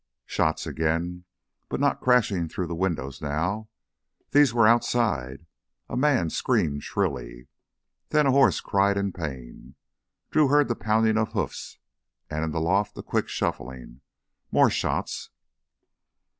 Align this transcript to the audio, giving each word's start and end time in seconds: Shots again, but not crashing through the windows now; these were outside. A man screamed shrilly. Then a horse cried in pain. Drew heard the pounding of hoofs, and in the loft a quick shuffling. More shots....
Shots 0.25 0.65
again, 0.65 1.25
but 1.69 1.79
not 1.79 2.01
crashing 2.01 2.49
through 2.49 2.65
the 2.65 2.73
windows 2.73 3.21
now; 3.21 3.69
these 4.31 4.51
were 4.51 4.65
outside. 4.67 5.45
A 5.89 5.95
man 5.95 6.31
screamed 6.31 6.83
shrilly. 6.83 7.49
Then 8.09 8.25
a 8.25 8.31
horse 8.31 8.61
cried 8.61 8.97
in 8.97 9.11
pain. 9.13 9.75
Drew 10.31 10.47
heard 10.47 10.69
the 10.69 10.75
pounding 10.75 11.19
of 11.19 11.33
hoofs, 11.33 11.77
and 12.31 12.43
in 12.43 12.49
the 12.49 12.59
loft 12.59 12.97
a 12.97 13.03
quick 13.03 13.27
shuffling. 13.27 14.01
More 14.51 14.71
shots.... 14.71 15.29